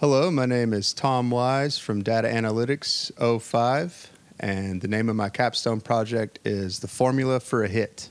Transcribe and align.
Hello, 0.00 0.30
my 0.30 0.46
name 0.46 0.72
is 0.72 0.92
Tom 0.92 1.28
Wise 1.28 1.76
from 1.76 2.04
Data 2.04 2.28
Analytics 2.28 3.10
05, 3.42 4.12
and 4.38 4.80
the 4.80 4.86
name 4.86 5.08
of 5.08 5.16
my 5.16 5.28
capstone 5.28 5.80
project 5.80 6.38
is 6.44 6.78
The 6.78 6.86
Formula 6.86 7.40
for 7.40 7.64
a 7.64 7.68
Hit. 7.68 8.08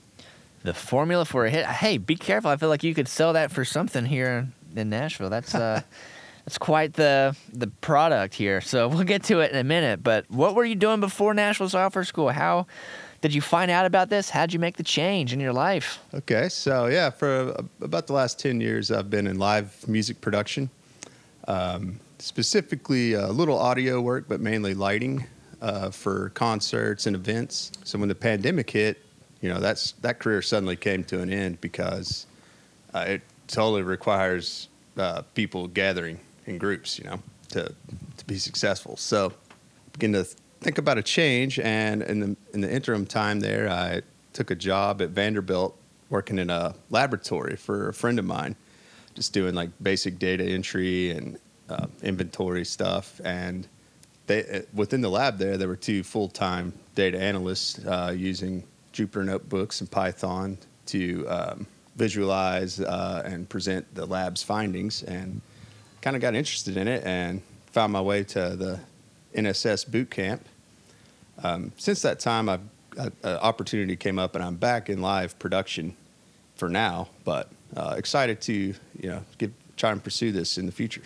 The 0.64 0.74
formula 0.74 1.24
for 1.24 1.46
a 1.46 1.50
hit. 1.50 1.66
Hey, 1.66 1.98
be 1.98 2.18
careful. 2.18 2.52
I 2.52 2.58
feel 2.58 2.68
like 2.68 2.84
you 2.84 2.94
could 2.94 3.08
sell 3.08 3.32
that 3.32 3.52
for 3.52 3.64
something 3.64 4.04
here 4.04 4.50
in 4.76 4.90
Nashville. 4.90 5.30
That's 5.30 5.56
uh, 5.56 5.80
that's 6.46 6.58
quite 6.58 6.92
the 6.92 7.38
the 7.54 7.68
product 7.68 8.34
here. 8.34 8.60
So 8.60 8.90
we'll 8.90 9.06
get 9.06 9.24
to 9.24 9.40
it 9.40 9.54
in 9.54 9.58
a 9.58 9.64
minute. 9.64 10.04
But 10.04 10.30
what 10.30 10.56
were 10.56 10.66
you 10.66 10.76
doing 10.76 11.00
before 11.00 11.34
Nashville 11.34 11.70
Software 11.70 12.04
School? 12.04 12.28
How 12.32 12.68
did 13.22 13.34
you 13.34 13.40
find 13.40 13.72
out 13.72 13.86
about 13.86 14.10
this? 14.10 14.30
How'd 14.30 14.52
you 14.52 14.60
make 14.60 14.76
the 14.76 14.84
change 14.84 15.32
in 15.32 15.40
your 15.40 15.54
life? 15.54 16.00
Okay, 16.14 16.50
so 16.50 16.88
yeah, 16.88 17.12
for 17.12 17.56
about 17.80 18.08
the 18.08 18.14
last 18.14 18.38
10 18.40 18.60
years, 18.60 18.92
I've 18.92 19.10
been 19.10 19.26
in 19.26 19.40
live 19.40 19.88
music 19.88 20.20
production, 20.20 20.70
um, 21.48 22.00
specifically 22.20 23.14
a 23.14 23.28
little 23.28 23.58
audio 23.58 24.02
work, 24.02 24.26
but 24.28 24.42
mainly 24.42 24.74
lighting 24.74 25.26
uh, 25.62 25.90
for 25.90 26.30
concerts 26.30 27.08
and 27.08 27.16
events. 27.16 27.72
So 27.84 27.98
when 28.00 28.10
the 28.10 28.16
pandemic 28.16 28.70
hit, 28.70 29.04
you 29.42 29.50
know, 29.50 29.60
that's 29.60 29.94
that 30.02 30.20
career 30.20 30.42
suddenly 30.42 30.76
came 30.76 31.04
to 31.06 31.22
an 31.22 31.32
end 31.32 31.62
because 31.62 32.26
uh, 32.94 33.06
it 33.08 33.22
totally 33.48 33.84
requires 33.84 34.68
uh, 34.98 35.22
people 35.36 35.68
gathering 35.68 36.20
in 36.46 36.58
groups, 36.58 36.98
you 36.98 37.06
know, 37.06 37.20
to 37.50 37.74
to 38.18 38.26
be 38.26 38.38
successful. 38.38 38.98
So 38.98 39.34
begin 39.94 40.14
to 40.14 40.24
think 40.24 40.78
about 40.78 40.98
a 40.98 41.04
change, 41.04 41.60
and 41.60 42.02
in 42.02 42.20
the 42.20 42.36
in 42.54 42.62
the 42.62 42.72
interim 42.72 43.06
time 43.06 43.40
there, 43.40 43.70
I 43.70 44.02
took 44.34 44.52
a 44.52 44.56
job 44.56 45.02
at 45.02 45.10
Vanderbilt 45.10 45.78
working 46.10 46.40
in 46.40 46.50
a 46.50 46.74
laboratory 46.90 47.56
for 47.56 47.90
a 47.90 47.94
friend 47.94 48.18
of 48.18 48.26
mine, 48.26 48.56
just 49.18 49.34
doing 49.34 49.56
like 49.56 49.72
basic 49.82 50.20
data 50.20 50.44
entry 50.44 51.10
and 51.10 51.40
uh, 51.70 51.88
inventory 52.04 52.64
stuff. 52.64 53.20
And 53.24 53.68
they 54.28 54.46
uh, 54.46 54.62
within 54.76 55.02
the 55.02 55.10
lab 55.10 55.40
there, 55.40 55.58
there 55.58 55.68
were 55.68 55.76
two 55.76 56.04
full 56.04 56.30
time 56.30 56.72
data 56.94 57.20
analysts 57.20 57.84
uh, 57.84 58.14
using 58.16 58.64
Jupyter 58.94 59.26
notebooks 59.26 59.82
and 59.82 59.90
Python 59.90 60.60
to 60.86 61.26
um, 61.28 61.68
visualize 61.96 62.80
uh, 62.80 63.24
and 63.26 63.50
present 63.50 63.92
the 63.96 64.06
lab's 64.06 64.44
findings, 64.44 65.02
and 65.02 65.42
kind 66.02 66.16
of 66.16 66.22
got 66.22 66.36
interested 66.36 66.78
in 66.78 66.88
it 66.88 67.04
and 67.04 67.42
found 67.72 67.92
my 67.92 68.02
way 68.02 68.24
to 68.24 68.56
the 68.56 68.80
NSS 69.36 69.90
boot 69.90 70.12
camp. 70.12 70.46
Um, 71.44 71.72
since 71.78 72.04
that 72.04 72.20
time, 72.20 72.50
I've 72.50 72.62
an 72.98 73.12
opportunity 73.24 73.96
came 73.96 74.20
up, 74.20 74.36
and 74.36 74.44
I'm 74.44 74.58
back 74.58 74.90
in 74.90 75.02
live 75.02 75.38
production 75.40 75.96
for 76.56 76.70
now. 76.70 77.10
But 77.24 77.52
uh, 77.76 77.96
excited 77.98 78.42
to 78.42 78.54
you 78.54 79.10
know 79.10 79.24
give, 79.38 79.52
try 79.76 79.92
and 79.92 80.04
pursue 80.04 80.32
this 80.32 80.58
in 80.58 80.66
the 80.66 80.72
future. 80.72 81.02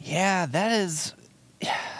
Yeah, 0.00 0.46
that 0.46 0.72
is. 0.72 1.14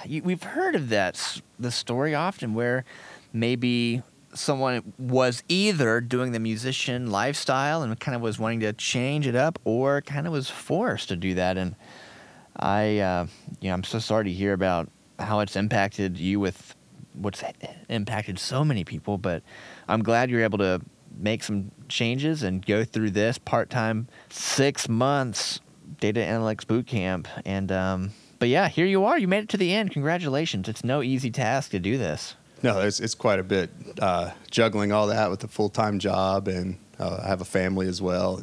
you- 0.04 0.22
We've 0.22 0.42
heard 0.42 0.74
of 0.74 0.88
that 0.90 1.40
the 1.58 1.70
story 1.70 2.14
often 2.14 2.54
where 2.54 2.84
maybe 3.32 4.02
someone 4.32 4.92
was 4.98 5.42
either 5.48 6.00
doing 6.00 6.32
the 6.32 6.38
musician 6.38 7.10
lifestyle 7.10 7.82
and 7.82 7.98
kind 7.98 8.14
of 8.14 8.22
was 8.22 8.38
wanting 8.38 8.60
to 8.60 8.72
change 8.72 9.26
it 9.26 9.34
up, 9.34 9.58
or 9.64 10.00
kind 10.02 10.26
of 10.26 10.32
was 10.32 10.48
forced 10.48 11.08
to 11.08 11.16
do 11.16 11.34
that. 11.34 11.56
And 11.58 11.74
I, 12.56 12.98
uh, 12.98 13.26
you 13.60 13.68
know, 13.68 13.74
I'm 13.74 13.84
so 13.84 13.98
sorry 13.98 14.24
to 14.24 14.32
hear 14.32 14.52
about 14.52 14.88
how 15.18 15.40
it's 15.40 15.56
impacted 15.56 16.16
you 16.18 16.40
with 16.40 16.74
what's 17.14 17.42
impacted 17.88 18.38
so 18.38 18.64
many 18.64 18.84
people. 18.84 19.18
But 19.18 19.42
I'm 19.88 20.02
glad 20.02 20.30
you're 20.30 20.44
able 20.44 20.58
to 20.58 20.80
make 21.16 21.42
some 21.42 21.70
changes 21.88 22.42
and 22.42 22.64
go 22.64 22.84
through 22.84 23.10
this 23.10 23.38
part-time 23.38 24.08
six 24.28 24.88
months 24.88 25.60
data 25.98 26.20
analytics 26.20 26.66
boot 26.66 26.86
camp. 26.86 27.28
And 27.44 27.70
um, 27.70 28.10
but 28.38 28.48
yeah, 28.48 28.68
here 28.68 28.86
you 28.86 29.04
are. 29.04 29.18
You 29.18 29.28
made 29.28 29.44
it 29.44 29.48
to 29.50 29.56
the 29.56 29.72
end. 29.72 29.90
Congratulations. 29.92 30.68
It's 30.68 30.84
no 30.84 31.02
easy 31.02 31.30
task 31.30 31.72
to 31.72 31.78
do 31.78 31.98
this. 31.98 32.36
No, 32.62 32.80
it's 32.80 33.00
it's 33.00 33.14
quite 33.14 33.38
a 33.38 33.42
bit 33.42 33.70
uh, 34.00 34.30
juggling 34.50 34.92
all 34.92 35.06
that 35.08 35.30
with 35.30 35.42
a 35.44 35.48
full 35.48 35.68
time 35.68 35.98
job, 35.98 36.48
and 36.48 36.78
uh, 36.98 37.20
I 37.22 37.28
have 37.28 37.40
a 37.40 37.46
family 37.46 37.86
as 37.86 38.02
well. 38.02 38.42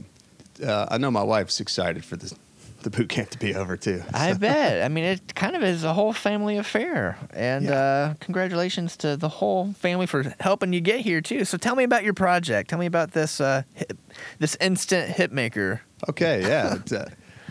Uh, 0.64 0.88
I 0.90 0.97
know 0.97 1.12
my 1.12 1.24
wife's 1.24 1.59
excited 1.59 2.03
for 2.03 2.16
the 2.16 2.36
the 2.84 2.90
boot 2.90 3.10
camp 3.10 3.30
to 3.32 3.38
be 3.40 3.56
over 3.56 3.76
too. 3.76 4.04
I 4.14 4.34
bet. 4.34 4.84
I 4.84 4.88
mean, 4.88 5.04
it 5.04 5.36
kind 5.36 5.56
of 5.56 5.64
is 5.64 5.84
a 5.84 5.94
whole 5.94 6.14
family 6.14 6.58
affair. 6.58 7.18
And 7.34 7.66
Yeah. 7.66 7.74
uh, 7.74 8.14
congratulations 8.20 8.96
to 8.98 9.18
the 9.18 9.30
whole 9.30 9.74
family 9.74 10.06
for 10.06 10.34
helping 10.40 10.74
you 10.74 10.82
get 10.82 11.02
here 11.02 11.22
too. 11.22 11.44
So 11.46 11.58
tell 11.58 11.76
me 11.76 11.84
about 11.84 12.04
your 12.04 12.14
project. 12.14 12.70
Tell 12.70 12.80
me 12.80 12.86
about 12.86 13.12
this 13.12 13.42
uh, 13.42 13.64
hit, 13.74 13.98
this 14.40 14.56
instant 14.62 15.10
hit 15.10 15.32
maker. 15.32 15.82
Okay, 16.10 16.42
yeah. 16.42 16.76
It, 16.86 16.94
uh, 16.94 17.06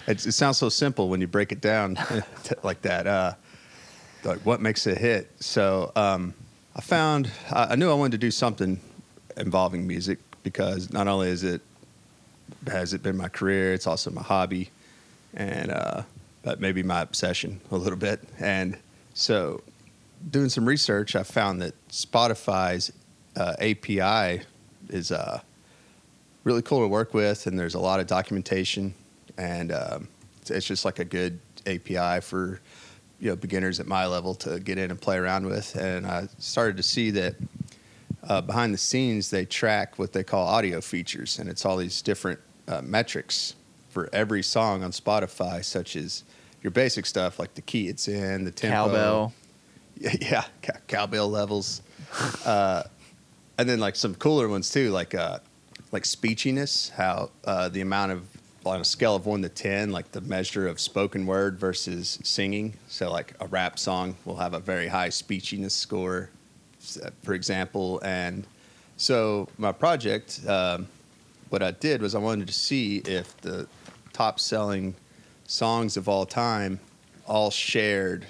it, 0.07 0.25
it 0.27 0.33
sounds 0.33 0.57
so 0.59 0.69
simple 0.69 1.09
when 1.09 1.21
you 1.21 1.27
break 1.27 1.51
it 1.51 1.61
down 1.61 1.99
like 2.63 2.83
that. 2.83 3.07
Uh, 3.09 3.33
like 4.25 4.39
what 4.41 4.61
makes 4.61 4.87
a 4.87 4.95
hit? 4.95 5.31
So 5.41 5.91
um, 5.97 6.33
I 6.77 6.81
found 6.81 7.31
I, 7.51 7.73
I 7.73 7.75
knew 7.75 7.91
I 7.91 7.95
wanted 7.95 8.13
to 8.13 8.19
do 8.19 8.31
something 8.31 8.79
involving 9.37 9.87
music 9.87 10.19
because 10.45 10.93
not 10.93 11.09
only 11.09 11.29
is 11.29 11.43
it 11.43 11.61
has 12.69 12.95
it 12.95 13.03
been 13.03 13.17
my 13.17 13.29
career, 13.29 13.73
it's 13.75 13.87
also 13.89 14.11
my 14.13 14.23
hobby, 14.23 14.71
and 15.37 15.71
uh, 15.71 16.03
but 16.43 16.61
maybe 16.61 16.83
my 16.83 17.03
obsession 17.03 17.61
a 17.71 17.77
little 17.77 17.99
bit. 17.99 18.21
And 18.39 18.79
so, 19.15 19.63
doing 20.31 20.49
some 20.49 20.67
research, 20.67 21.15
I 21.15 21.23
found 21.23 21.61
that 21.63 21.75
Spotify's 21.89 22.93
uh, 23.37 23.55
API 23.59 24.43
is 24.89 25.13
uh, 25.13 25.41
really 26.45 26.63
cool 26.63 26.81
to 26.81 26.89
work 26.89 27.15
with, 27.15 27.47
and 27.47 27.59
there's 27.59 27.75
a 27.75 27.81
lot 27.81 28.01
of 28.01 28.07
documentation, 28.07 28.95
and 29.37 29.73
um, 29.73 30.09
it's, 30.41 30.51
it's 30.51 30.67
just 30.67 30.85
like 30.85 30.99
a 30.99 31.05
good 31.05 31.39
API 31.67 32.21
for 32.21 32.61
you 33.19 33.31
know 33.31 33.37
beginners 33.37 33.81
at 33.81 33.87
my 33.87 34.07
level 34.07 34.35
to 34.35 34.61
get 34.61 34.79
in 34.79 34.91
and 34.91 35.01
play 35.01 35.17
around 35.17 35.47
with. 35.47 35.75
And 35.77 36.07
I 36.07 36.29
started 36.39 36.77
to 36.77 36.83
see 36.83 37.11
that 37.11 37.35
uh, 38.29 38.41
behind 38.41 38.73
the 38.73 38.79
scenes 38.79 39.31
they 39.31 39.45
track 39.45 39.99
what 39.99 40.13
they 40.13 40.23
call 40.23 40.47
audio 40.47 40.81
features, 40.81 41.39
and 41.39 41.49
it's 41.49 41.65
all 41.65 41.77
these 41.77 42.03
different 42.03 42.41
uh, 42.69 42.81
metrics 42.83 43.55
for 43.97 44.11
every 44.12 44.43
song 44.43 44.84
on 44.84 44.91
Spotify, 44.91 45.65
such 45.65 45.97
as 45.97 46.23
your 46.61 46.71
basic 46.71 47.07
stuff 47.07 47.39
like 47.39 47.55
the 47.55 47.62
key 47.62 47.89
it's 47.89 48.09
in, 48.09 48.45
the 48.45 48.51
tempo, 48.51 48.89
Cowbell. 48.89 49.33
yeah, 49.97 50.11
yeah 50.21 50.45
cow- 50.61 50.81
cowbell 50.87 51.31
levels, 51.31 51.81
uh, 52.45 52.83
and 53.57 53.67
then 53.67 53.81
like 53.81 53.97
some 53.97 54.15
cooler 54.15 54.49
ones 54.49 54.71
too, 54.71 54.91
like 54.91 55.15
uh, 55.15 55.39
like 55.93 56.03
speechiness, 56.03 56.91
how 56.91 57.31
uh, 57.47 57.71
the 57.71 57.81
amount 57.81 58.12
of 58.12 58.29
on 58.67 58.83
a 58.83 58.84
scale 58.84 59.17
of 59.17 59.25
one 59.25 59.41
to 59.41 59.49
ten, 59.49 59.93
like 59.93 60.13
the 60.13 60.21
measure 60.21 60.69
of 60.69 60.78
spoken 60.78 61.25
word 61.25 61.59
versus 61.59 62.19
singing. 62.23 62.75
So 62.89 63.11
like 63.11 63.33
a 63.41 63.47
rap 63.47 63.78
song 63.78 64.15
will 64.27 64.37
have 64.37 64.53
a 64.53 64.61
very 64.61 64.89
high 64.89 65.09
speechiness 65.09 65.71
score, 65.71 66.28
for 67.23 67.33
example, 67.33 67.99
and 68.05 68.47
so 68.99 69.49
my 69.57 69.73
project, 69.73 70.47
um, 70.47 70.87
what 71.49 71.63
I 71.63 71.71
did 71.71 72.03
was 72.03 72.15
I 72.15 72.19
wanted 72.19 72.49
to 72.49 72.53
see 72.53 72.99
if 72.99 73.34
the 73.41 73.67
top 74.16 74.41
selling 74.41 74.94
songs 75.47 75.99
of 75.99 76.09
all 76.09 76.25
time 76.25 76.81
all 77.27 77.50
shared 77.50 78.27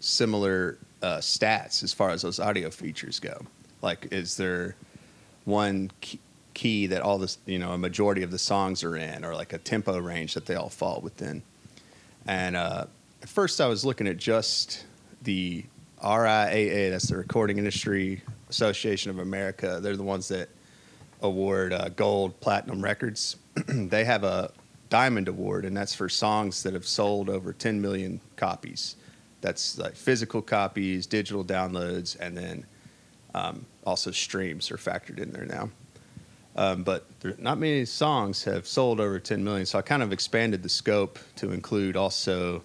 similar 0.00 0.78
uh, 1.00 1.18
stats 1.18 1.84
as 1.84 1.92
far 1.92 2.10
as 2.10 2.22
those 2.22 2.40
audio 2.40 2.70
features 2.70 3.20
go. 3.20 3.40
Like, 3.82 4.08
is 4.10 4.36
there 4.36 4.74
one 5.44 5.92
key, 6.54 6.88
that 6.88 7.02
all 7.02 7.18
this, 7.18 7.38
you 7.46 7.60
know, 7.60 7.70
a 7.70 7.78
majority 7.78 8.24
of 8.24 8.32
the 8.32 8.38
songs 8.38 8.82
are 8.82 8.96
in, 8.96 9.24
or 9.24 9.32
like 9.32 9.52
a 9.52 9.58
tempo 9.58 9.96
range 9.98 10.34
that 10.34 10.44
they 10.44 10.56
all 10.56 10.68
fall 10.68 11.00
within? 11.00 11.44
And 12.26 12.56
uh, 12.56 12.86
at 13.22 13.28
first, 13.28 13.60
I 13.60 13.68
was 13.68 13.84
looking 13.84 14.08
at 14.08 14.16
just 14.16 14.86
the 15.22 15.64
RIAA, 16.02 16.90
that's 16.90 17.08
the 17.08 17.16
Recording 17.16 17.58
Industry 17.58 18.22
Association 18.50 19.12
of 19.12 19.20
America. 19.20 19.78
They're 19.80 19.96
the 19.96 20.02
ones 20.02 20.26
that 20.28 20.48
award 21.20 21.72
uh, 21.72 21.90
gold, 21.90 22.40
platinum 22.40 22.82
records. 22.82 23.36
they 23.68 24.04
have 24.04 24.24
a 24.24 24.50
diamond 24.92 25.26
award, 25.26 25.64
and 25.64 25.74
that's 25.74 25.94
for 25.94 26.06
songs 26.06 26.62
that 26.62 26.74
have 26.74 26.86
sold 26.86 27.30
over 27.30 27.54
10 27.54 27.80
million 27.80 28.20
copies. 28.36 28.96
That's 29.40 29.78
like 29.78 29.96
physical 29.96 30.42
copies, 30.42 31.06
digital 31.06 31.42
downloads, 31.42 32.14
and 32.20 32.36
then 32.36 32.66
um, 33.34 33.64
also 33.86 34.10
streams 34.10 34.70
are 34.70 34.76
factored 34.76 35.18
in 35.18 35.32
there 35.32 35.46
now. 35.46 35.70
Um, 36.56 36.82
but 36.82 37.06
not 37.38 37.56
many 37.56 37.86
songs 37.86 38.44
have 38.44 38.66
sold 38.66 39.00
over 39.00 39.18
10 39.18 39.42
million, 39.42 39.64
so 39.64 39.78
I 39.78 39.82
kind 39.82 40.02
of 40.02 40.12
expanded 40.12 40.62
the 40.62 40.68
scope 40.68 41.18
to 41.36 41.52
include 41.52 41.96
also 41.96 42.62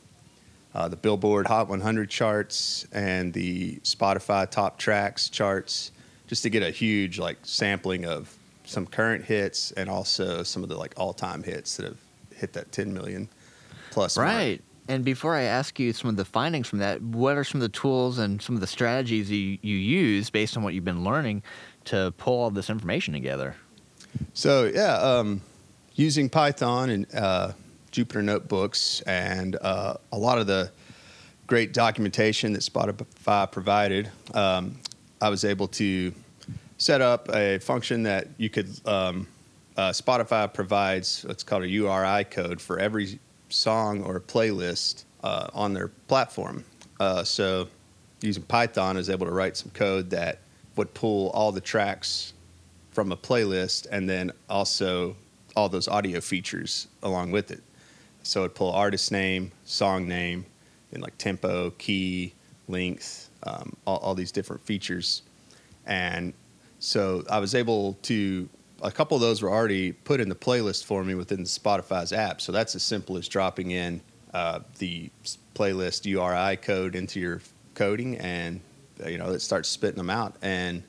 uh, 0.75 0.89
the 0.89 0.97
Billboard 0.97 1.47
Hot 1.47 1.69
100 1.69 2.09
charts 2.09 2.85
and 2.91 3.31
the 3.31 3.77
Spotify 3.85 4.51
Top 4.51 4.77
Tracks 4.77 5.29
charts, 5.29 5.93
just 6.27 6.43
to 6.43 6.49
get 6.49 6.61
a 6.61 6.71
huge 6.71 7.19
like 7.19 7.37
sampling 7.43 8.03
of 8.03 8.35
some 8.65 8.85
current 8.85 9.23
hits 9.23 9.71
and 9.71 9.89
also 9.89 10.43
some 10.43 10.61
of 10.61 10.67
the 10.67 10.75
like 10.75 10.93
all-time 10.97 11.41
hits 11.41 11.77
that 11.77 11.85
have 11.85 11.97
hit 12.37 12.53
that 12.53 12.71
10 12.71 12.93
million 12.93 13.29
plus. 13.91 14.17
mark. 14.17 14.27
Right. 14.27 14.61
And 14.89 15.03
before 15.03 15.35
I 15.35 15.43
ask 15.43 15.79
you 15.79 15.91
some 15.91 16.09
of 16.09 16.15
the 16.15 16.23
findings 16.23 16.67
from 16.67 16.79
that, 16.79 17.01
what 17.01 17.35
are 17.35 17.43
some 17.43 17.61
of 17.61 17.71
the 17.71 17.77
tools 17.77 18.19
and 18.19 18.41
some 18.41 18.55
of 18.55 18.61
the 18.61 18.67
strategies 18.67 19.29
you, 19.29 19.57
you 19.61 19.75
use 19.75 20.29
based 20.29 20.55
on 20.55 20.63
what 20.63 20.73
you've 20.73 20.85
been 20.85 21.03
learning 21.03 21.43
to 21.85 22.13
pull 22.17 22.39
all 22.39 22.49
this 22.49 22.69
information 22.69 23.13
together? 23.13 23.55
So 24.33 24.71
yeah, 24.73 24.95
um, 24.95 25.41
using 25.95 26.29
Python 26.29 26.89
and 26.89 27.05
uh, 27.13 27.51
Jupyter 27.91 28.23
notebooks 28.23 29.01
and 29.01 29.57
uh, 29.61 29.95
a 30.11 30.17
lot 30.17 30.37
of 30.37 30.47
the 30.47 30.71
great 31.47 31.73
documentation 31.73 32.53
that 32.53 32.61
Spotify 32.61 33.49
provided, 33.51 34.09
um, 34.33 34.79
I 35.21 35.29
was 35.29 35.43
able 35.43 35.67
to 35.69 36.13
set 36.77 37.01
up 37.01 37.29
a 37.33 37.59
function 37.59 38.03
that 38.03 38.27
you 38.37 38.49
could. 38.49 38.69
Um, 38.85 39.27
uh, 39.77 39.91
Spotify 39.91 40.51
provides 40.51 41.23
what's 41.25 41.43
called 41.43 41.63
a 41.63 41.69
URI 41.69 42.23
code 42.25 42.59
for 42.59 42.79
every 42.79 43.19
song 43.49 44.03
or 44.03 44.19
playlist 44.19 45.05
uh, 45.23 45.47
on 45.53 45.73
their 45.73 45.89
platform. 46.07 46.65
Uh, 46.99 47.23
so, 47.23 47.67
using 48.21 48.43
Python, 48.43 48.97
is 48.97 49.09
able 49.09 49.25
to 49.27 49.31
write 49.31 49.55
some 49.55 49.71
code 49.71 50.09
that 50.09 50.39
would 50.75 50.93
pull 50.93 51.29
all 51.29 51.51
the 51.51 51.61
tracks 51.61 52.33
from 52.91 53.11
a 53.11 53.17
playlist 53.17 53.85
and 53.91 54.09
then 54.09 54.31
also 54.49 55.15
all 55.55 55.69
those 55.69 55.87
audio 55.87 56.19
features 56.19 56.87
along 57.03 57.31
with 57.31 57.51
it. 57.51 57.61
So 58.23 58.41
it'd 58.41 58.55
pull 58.55 58.71
artist 58.71 59.11
name, 59.11 59.51
song 59.65 60.07
name, 60.07 60.45
and 60.91 61.01
like 61.01 61.17
tempo, 61.17 61.71
key, 61.77 62.33
length, 62.67 63.29
um, 63.43 63.75
all, 63.85 63.97
all 63.97 64.15
these 64.15 64.31
different 64.31 64.63
features. 64.63 65.21
And 65.85 66.33
so 66.79 67.23
I 67.29 67.39
was 67.39 67.55
able 67.55 67.93
to, 68.03 68.49
a 68.81 68.91
couple 68.91 69.15
of 69.15 69.21
those 69.21 69.41
were 69.41 69.49
already 69.49 69.91
put 69.91 70.19
in 70.19 70.29
the 70.29 70.35
playlist 70.35 70.85
for 70.85 71.03
me 71.03 71.15
within 71.15 71.43
Spotify's 71.43 72.13
app. 72.13 72.41
So 72.41 72.51
that's 72.51 72.75
as 72.75 72.83
simple 72.83 73.17
as 73.17 73.27
dropping 73.27 73.71
in 73.71 74.01
uh, 74.33 74.59
the 74.77 75.09
playlist 75.55 76.05
URI 76.05 76.57
code 76.57 76.95
into 76.95 77.19
your 77.19 77.41
coding 77.73 78.17
and, 78.17 78.61
uh, 79.03 79.09
you 79.09 79.17
know, 79.17 79.31
it 79.31 79.39
starts 79.39 79.69
spitting 79.69 79.97
them 79.97 80.09
out. 80.09 80.35
And 80.41 80.83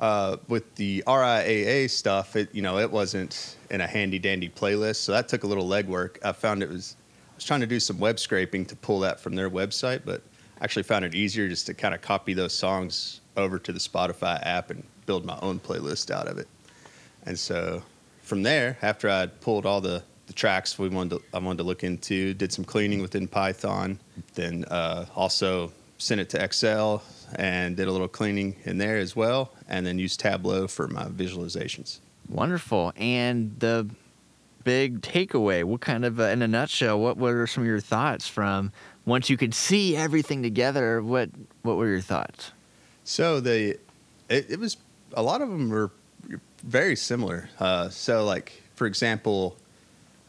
uh, 0.00 0.36
with 0.48 0.74
the 0.74 1.02
RIAA 1.06 1.88
stuff, 1.88 2.36
it 2.36 2.54
you 2.54 2.62
know 2.62 2.78
it 2.78 2.90
wasn't 2.90 3.56
in 3.70 3.80
a 3.80 3.86
handy 3.86 4.18
dandy 4.18 4.48
playlist, 4.48 4.96
so 4.96 5.12
that 5.12 5.28
took 5.28 5.44
a 5.44 5.46
little 5.46 5.68
legwork. 5.68 6.18
I 6.24 6.32
found 6.32 6.62
it 6.62 6.68
was 6.68 6.96
I 7.30 7.36
was 7.36 7.44
trying 7.44 7.60
to 7.60 7.66
do 7.66 7.80
some 7.80 7.98
web 7.98 8.18
scraping 8.18 8.66
to 8.66 8.76
pull 8.76 9.00
that 9.00 9.20
from 9.20 9.34
their 9.34 9.48
website, 9.48 10.02
but 10.04 10.22
actually 10.60 10.82
found 10.82 11.04
it 11.04 11.14
easier 11.14 11.48
just 11.48 11.66
to 11.66 11.74
kind 11.74 11.94
of 11.94 12.02
copy 12.02 12.34
those 12.34 12.52
songs 12.52 13.20
over 13.36 13.58
to 13.58 13.72
the 13.72 13.78
Spotify 13.78 14.44
app 14.44 14.70
and 14.70 14.84
build 15.06 15.24
my 15.24 15.38
own 15.42 15.58
playlist 15.58 16.10
out 16.10 16.26
of 16.26 16.38
it. 16.38 16.48
And 17.26 17.38
so 17.38 17.82
from 18.22 18.42
there, 18.42 18.78
after 18.82 19.08
I'd 19.08 19.40
pulled 19.40 19.66
all 19.66 19.80
the, 19.80 20.02
the 20.26 20.32
tracks 20.32 20.78
we 20.78 20.88
wanted 20.88 21.18
to, 21.18 21.22
I 21.36 21.38
wanted 21.38 21.58
to 21.58 21.64
look 21.64 21.84
into, 21.84 22.34
did 22.34 22.52
some 22.52 22.64
cleaning 22.64 23.00
within 23.02 23.28
Python, 23.28 23.98
then 24.34 24.64
uh, 24.66 25.06
also 25.14 25.72
sent 25.98 26.20
it 26.20 26.28
to 26.30 26.42
Excel 26.42 27.02
and 27.36 27.76
did 27.76 27.88
a 27.88 27.92
little 27.92 28.08
cleaning 28.08 28.56
in 28.64 28.78
there 28.78 28.98
as 28.98 29.16
well, 29.16 29.52
and 29.68 29.86
then 29.86 29.98
used 29.98 30.20
Tableau 30.20 30.66
for 30.66 30.88
my 30.88 31.04
visualizations. 31.04 32.00
Wonderful. 32.28 32.92
And 32.96 33.54
the 33.58 33.88
big 34.64 35.02
takeaway, 35.02 35.64
what 35.64 35.80
kind 35.80 36.04
of, 36.04 36.18
uh, 36.20 36.24
in 36.24 36.42
a 36.42 36.48
nutshell, 36.48 36.98
what 36.98 37.16
were 37.16 37.46
some 37.46 37.62
of 37.62 37.66
your 37.66 37.80
thoughts 37.80 38.26
from 38.28 38.72
once 39.06 39.28
you 39.28 39.36
could 39.36 39.54
see 39.54 39.96
everything 39.96 40.42
together? 40.42 41.02
What 41.02 41.30
what 41.62 41.76
were 41.76 41.88
your 41.88 42.00
thoughts? 42.00 42.52
So 43.04 43.40
the 43.40 43.78
it, 44.28 44.50
it 44.50 44.58
was 44.58 44.78
a 45.12 45.22
lot 45.22 45.42
of 45.42 45.50
them 45.50 45.68
were 45.68 45.90
very 46.66 46.96
similar. 46.96 47.48
Uh, 47.58 47.88
so 47.88 48.24
like 48.24 48.62
for 48.74 48.86
example, 48.86 49.56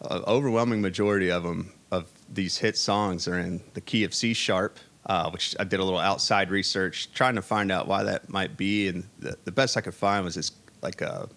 uh, 0.02 0.22
overwhelming 0.28 0.82
majority 0.82 1.32
of 1.32 1.44
them 1.44 1.72
of 1.92 2.10
these 2.32 2.58
hit 2.58 2.78
songs 2.78 3.28
are 3.28 3.40
in 3.40 3.62
the 3.74 3.82
key 3.82 4.04
of 4.04 4.14
C 4.14 4.34
sharp 4.34 4.80
uh, 5.06 5.30
which 5.30 5.56
I 5.60 5.64
did 5.64 5.80
a 5.80 5.84
little 5.84 6.00
outside 6.00 6.50
research 6.50 7.12
trying 7.14 7.36
to 7.36 7.42
find 7.42 7.72
out 7.72 7.88
why 7.88 8.04
that 8.04 8.30
might 8.30 8.58
be. 8.58 8.88
And 8.88 9.04
the, 9.20 9.38
the 9.46 9.52
best 9.52 9.78
I 9.78 9.82
could 9.82 9.94
find 9.94 10.26
was 10.26 10.36
it's 10.36 10.52
like 10.82 11.02
a 11.02 11.30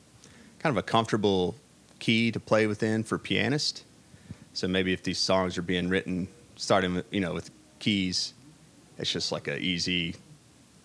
kind 0.59 0.77
of 0.77 0.79
a 0.79 0.83
comfortable 0.83 1.55
key 1.99 2.33
to 2.33 2.41
play 2.41 2.67
within 2.67 3.03
for 3.03 3.19
pianist. 3.19 3.85
So 4.55 4.69
maybe 4.69 4.93
if 4.93 5.03
these 5.03 5.19
songs 5.19 5.59
are 5.59 5.63
being 5.63 5.89
written 5.89 6.29
starting 6.57 6.95
with, 6.95 7.13
you 7.13 7.21
know 7.21 7.35
with 7.35 7.51
keys, 7.79 8.33
it's 8.97 9.13
just 9.13 9.31
like 9.31 9.47
an 9.47 9.59
easy 9.59 10.17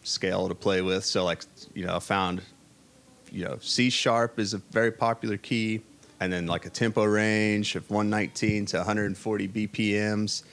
scale 0.04 0.50
to 0.50 0.56
play 0.56 0.82
with. 0.82 1.06
So 1.06 1.24
like 1.24 1.44
you 1.74 1.86
know 1.86 1.96
I 1.96 2.00
found 2.00 2.42
you 3.34 3.44
know 3.44 3.58
C 3.60 3.90
sharp 3.90 4.40
is 4.40 4.54
a 4.54 4.60
very 4.72 4.92
popular 4.92 5.38
key, 5.38 5.82
and 6.20 6.32
then 6.32 6.46
like 6.46 6.66
a 6.66 6.70
tempo 6.70 7.04
range 7.04 7.76
of 7.76 7.90
119 7.90 8.68
to 8.68 8.78
140 8.78 9.48
BPMs, 9.50 10.44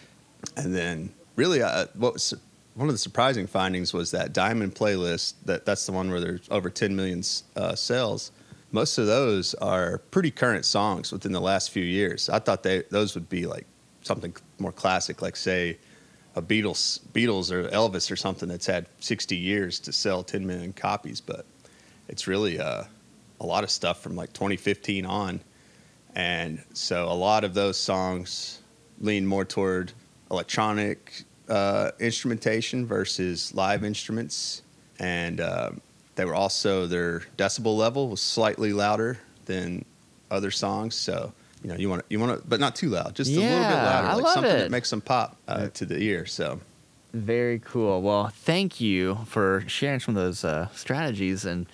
and 0.57 0.75
then 0.75 1.11
really, 1.37 1.63
uh, 1.63 1.87
what 1.95 2.15
was 2.15 2.35
one 2.75 2.89
of 2.89 2.95
the 2.95 2.99
surprising 2.99 3.47
findings 3.47 3.93
was 3.93 4.11
that 4.13 4.33
Diamond 4.33 4.75
playlist. 4.75 5.35
That 5.45 5.67
that's 5.67 5.87
the 5.87 5.93
one 5.93 6.11
where 6.11 6.21
there's 6.21 6.49
over 6.51 6.71
10 6.71 6.97
million 6.97 7.23
uh, 7.57 7.75
sales. 7.75 8.33
Most 8.73 8.99
of 8.99 9.07
those 9.07 9.55
are 9.55 9.99
pretty 10.11 10.31
current 10.31 10.65
songs 10.65 11.13
within 11.13 11.33
the 11.33 11.41
last 11.41 11.71
few 11.71 11.85
years. 11.85 12.29
I 12.29 12.39
thought 12.39 12.63
they 12.63 12.83
those 12.91 13.15
would 13.15 13.29
be 13.29 13.47
like 13.47 13.67
something 14.03 14.35
more 14.59 14.73
classic, 14.73 15.21
like 15.21 15.37
say 15.37 15.79
a 16.37 16.43
Beatles, 16.43 17.01
Beatles 17.13 17.51
or 17.51 17.69
Elvis 17.69 18.11
or 18.11 18.17
something 18.17 18.49
that's 18.49 18.67
had 18.67 18.87
60 19.01 19.37
years 19.37 19.81
to 19.81 19.93
sell 19.93 20.23
10 20.23 20.47
million 20.47 20.73
copies. 20.73 21.21
But 21.21 21.45
it's 22.11 22.27
really 22.27 22.59
uh, 22.59 22.85
a 23.41 23.47
lot 23.47 23.65
of 23.65 23.71
stuff 23.71 24.03
from 24.03 24.17
like 24.17 24.33
2015 24.33 25.07
on, 25.07 25.41
and 26.15 26.63
so 26.75 27.05
a 27.07 27.15
lot 27.15 27.45
of 27.45 27.55
those 27.55 27.79
songs 27.79 28.61
lean 29.01 29.25
more 29.25 29.45
toward 29.45 29.93
electronic 30.31 31.23
uh, 31.49 31.93
instrumentation 32.01 32.85
versus 32.85 33.55
live 33.55 33.85
instruments, 33.85 34.63
and 34.99 35.41
uh, 35.41 35.71
they 36.17 36.25
were 36.25 36.35
also 36.35 36.87
their 36.87 37.21
decibel 37.39 37.77
level 37.77 38.09
was 38.09 38.21
slightly 38.21 38.73
louder 38.73 39.19
than 39.47 39.85
other 40.31 40.51
songs. 40.51 40.95
So 40.97 41.33
you 41.63 41.71
know 41.71 41.77
you 41.77 41.89
want 41.89 42.01
to, 42.03 42.07
you 42.11 42.19
want 42.19 42.43
to, 42.43 42.49
but 42.49 42.59
not 42.59 42.75
too 42.75 42.89
loud, 42.89 43.15
just 43.15 43.31
yeah, 43.31 43.39
a 43.39 43.43
little 43.43 43.69
bit 43.69 43.75
louder, 43.75 44.09
I 44.09 44.15
like 44.15 44.25
love 44.25 44.35
something 44.35 44.53
it. 44.53 44.59
that 44.59 44.71
makes 44.71 44.91
them 44.91 45.01
pop 45.01 45.37
uh, 45.47 45.69
to 45.69 45.87
the 45.87 45.97
ear. 46.03 46.27
So 46.27 46.61
Very 47.13 47.61
cool. 47.61 48.03
Well, 48.03 48.29
thank 48.29 48.81
you 48.81 49.19
for 49.27 49.65
sharing 49.69 50.01
some 50.01 50.17
of 50.17 50.23
those 50.23 50.45
uh, 50.45 50.69
strategies 50.75 51.45
and 51.45 51.67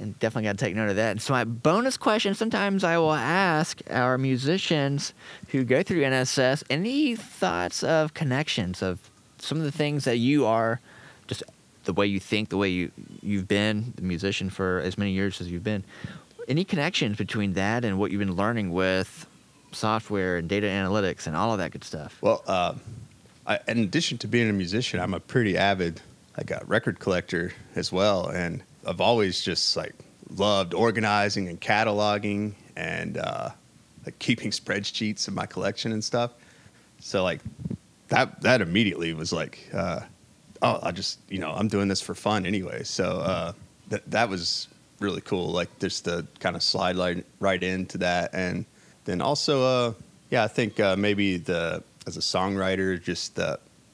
and 0.00 0.18
definitely 0.18 0.48
got 0.48 0.58
to 0.58 0.64
take 0.64 0.74
note 0.74 0.90
of 0.90 0.96
that. 0.96 1.10
And 1.10 1.22
so 1.22 1.32
my 1.32 1.44
bonus 1.44 1.96
question, 1.96 2.34
sometimes 2.34 2.84
I 2.84 2.98
will 2.98 3.12
ask 3.12 3.80
our 3.90 4.18
musicians 4.18 5.12
who 5.48 5.64
go 5.64 5.82
through 5.82 6.02
NSS 6.02 6.62
any 6.70 7.14
thoughts 7.14 7.82
of 7.82 8.14
connections 8.14 8.82
of 8.82 9.10
some 9.38 9.58
of 9.58 9.64
the 9.64 9.72
things 9.72 10.04
that 10.04 10.18
you 10.18 10.46
are 10.46 10.80
just 11.26 11.42
the 11.84 11.92
way 11.92 12.06
you 12.06 12.20
think, 12.20 12.48
the 12.48 12.56
way 12.56 12.68
you 12.68 12.90
you've 13.22 13.48
been 13.48 13.92
the 13.96 14.02
musician 14.02 14.50
for 14.50 14.80
as 14.80 14.96
many 14.96 15.12
years 15.12 15.40
as 15.40 15.50
you've 15.50 15.64
been. 15.64 15.84
Any 16.48 16.64
connections 16.64 17.16
between 17.16 17.54
that 17.54 17.84
and 17.84 17.98
what 17.98 18.10
you've 18.10 18.18
been 18.18 18.36
learning 18.36 18.72
with 18.72 19.26
software 19.72 20.36
and 20.36 20.48
data 20.48 20.66
analytics 20.66 21.26
and 21.26 21.36
all 21.36 21.52
of 21.52 21.58
that 21.58 21.70
good 21.70 21.84
stuff? 21.84 22.18
well, 22.20 22.42
uh, 22.46 22.74
I, 23.46 23.58
in 23.66 23.78
addition 23.78 24.18
to 24.18 24.28
being 24.28 24.48
a 24.48 24.52
musician, 24.52 25.00
I'm 25.00 25.14
a 25.14 25.20
pretty 25.20 25.56
avid 25.56 26.00
like 26.36 26.50
a 26.50 26.62
record 26.66 26.98
collector 26.98 27.52
as 27.74 27.92
well, 27.92 28.28
and 28.28 28.62
I've 28.86 29.00
always 29.00 29.40
just 29.40 29.76
like 29.76 29.94
loved 30.30 30.74
organizing 30.74 31.48
and 31.48 31.60
cataloging 31.60 32.54
and 32.76 33.18
uh, 33.18 33.50
like 34.04 34.18
keeping 34.18 34.50
spreadsheets 34.50 35.28
of 35.28 35.34
my 35.34 35.46
collection 35.46 35.92
and 35.92 36.02
stuff. 36.02 36.32
So 37.00 37.22
like 37.22 37.40
that 38.08 38.40
that 38.42 38.60
immediately 38.60 39.12
was 39.14 39.32
like, 39.32 39.68
uh, 39.72 40.00
oh, 40.62 40.80
I 40.82 40.92
just 40.92 41.18
you 41.28 41.38
know 41.38 41.50
I'm 41.50 41.68
doing 41.68 41.88
this 41.88 42.00
for 42.00 42.14
fun 42.14 42.46
anyway. 42.46 42.82
So 42.84 43.04
uh, 43.04 43.52
that 43.88 44.10
that 44.10 44.28
was 44.28 44.68
really 45.00 45.20
cool. 45.20 45.50
Like 45.50 45.78
just 45.78 46.04
to 46.04 46.26
kind 46.38 46.56
of 46.56 46.62
slide 46.62 46.96
right, 46.96 47.24
right 47.40 47.62
into 47.62 47.98
that, 47.98 48.30
and 48.32 48.64
then 49.04 49.20
also 49.20 49.62
uh, 49.62 49.92
yeah, 50.30 50.44
I 50.44 50.48
think 50.48 50.80
uh, 50.80 50.96
maybe 50.96 51.36
the 51.36 51.82
as 52.06 52.16
a 52.16 52.20
songwriter, 52.20 53.00
just 53.00 53.38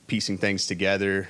piecing 0.06 0.38
things 0.38 0.66
together 0.66 1.28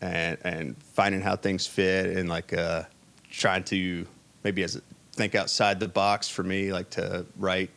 and 0.00 0.38
and 0.44 0.76
finding 0.94 1.20
how 1.20 1.36
things 1.36 1.66
fit 1.66 2.16
and 2.16 2.28
like 2.28 2.52
uh, 2.52 2.84
trying 3.30 3.64
to 3.64 4.06
maybe 4.44 4.62
as 4.62 4.76
a, 4.76 4.82
think 5.12 5.34
outside 5.34 5.80
the 5.80 5.88
box 5.88 6.28
for 6.28 6.42
me, 6.42 6.72
like 6.72 6.90
to 6.90 7.26
write 7.36 7.70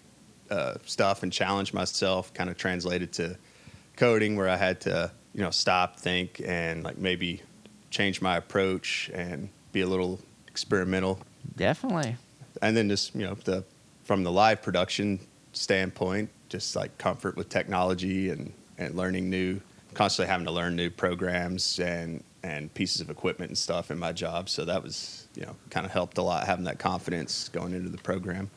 uh, 0.50 0.75
stuff 0.86 1.24
and 1.24 1.31
challenge 1.31 1.74
myself, 1.74 2.33
kind 2.33 2.50
of 2.50 2.57
translated 2.57 3.12
to 3.13 3.38
coding 3.95 4.36
where 4.36 4.50
I 4.50 4.57
had 4.57 4.81
to 4.81 5.12
you 5.33 5.41
know 5.41 5.51
stop, 5.51 6.00
think, 6.00 6.41
and 6.45 6.83
like 6.83 6.98
maybe 6.98 7.41
change 7.89 8.22
my 8.22 8.38
approach 8.38 9.10
and 9.13 9.50
be 9.72 9.81
a 9.81 9.88
little 9.88 10.19
experimental. 10.48 11.19
Definitely. 11.55 12.15
And 12.62 12.77
then 12.77 12.89
just 12.89 13.15
you 13.15 13.25
know 13.25 13.36
the 13.36 13.63
from 14.03 14.24
the 14.24 14.31
live 14.31 14.62
production 14.62 15.19
standpoint, 15.53 16.29
just 16.50 16.75
like 16.75 16.98
comfort 16.98 17.36
with 17.36 17.50
technology 17.50 18.29
and 18.29 18.53
and 18.77 18.95
learning 18.95 19.29
new, 19.29 19.60
constantly 19.93 20.29
having 20.29 20.45
to 20.45 20.51
learn 20.51 20.75
new 20.75 20.89
programs 20.89 21.79
and 21.79 22.24
and 22.43 22.74
pieces 22.74 23.01
of 23.01 23.10
equipment 23.10 23.50
and 23.50 23.57
stuff 23.57 23.89
in 23.89 23.98
my 23.98 24.12
job. 24.12 24.50
So 24.50 24.65
that 24.65 24.83
was 24.83 25.23
you 25.35 25.45
know 25.45 25.55
kind 25.69 25.85
of 25.85 25.91
helped 25.91 26.17
a 26.17 26.21
lot 26.21 26.45
having 26.45 26.65
that 26.65 26.79
confidence 26.79 27.49
going 27.49 27.73
into 27.73 27.89
the 27.89 27.97
program. 27.97 28.49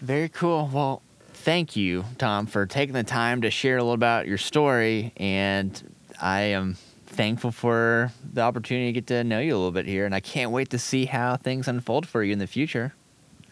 Very 0.00 0.28
cool. 0.28 0.70
Well, 0.72 1.02
thank 1.32 1.76
you, 1.76 2.04
Tom, 2.18 2.46
for 2.46 2.66
taking 2.66 2.94
the 2.94 3.04
time 3.04 3.42
to 3.42 3.50
share 3.50 3.78
a 3.78 3.82
little 3.82 3.94
about 3.94 4.26
your 4.26 4.38
story. 4.38 5.12
And 5.16 5.94
I 6.20 6.40
am 6.40 6.76
thankful 7.06 7.50
for 7.50 8.12
the 8.32 8.42
opportunity 8.42 8.86
to 8.86 8.92
get 8.92 9.06
to 9.08 9.24
know 9.24 9.40
you 9.40 9.54
a 9.54 9.58
little 9.58 9.72
bit 9.72 9.86
here. 9.86 10.06
And 10.06 10.14
I 10.14 10.20
can't 10.20 10.50
wait 10.50 10.70
to 10.70 10.78
see 10.78 11.06
how 11.06 11.36
things 11.36 11.66
unfold 11.66 12.06
for 12.06 12.22
you 12.22 12.32
in 12.32 12.38
the 12.38 12.46
future. 12.46 12.94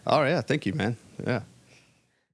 Oh 0.05 0.23
yeah, 0.23 0.41
thank 0.41 0.65
you, 0.65 0.73
man. 0.73 0.95
Yeah. 1.25 1.41